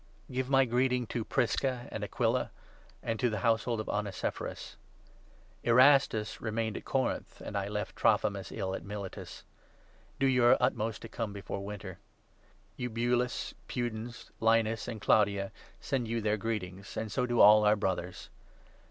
[0.31, 2.49] Give my greeting to Prisca and Aquila,
[3.03, 4.75] and to 19 FaiBtea"inand the nousehold of Onesiphorus.
[5.63, 9.43] Erastus remained at Corinth, and I left 20 Trophimus ill at Miletus.
[10.19, 11.99] Do your utmost to come 21 before winter.
[12.77, 17.75] Eubulus, Pudens, Linus and Claudia send you their greet ings, and so do all our
[17.75, 18.31] Brothers.